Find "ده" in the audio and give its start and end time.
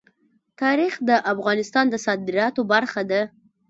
3.11-3.21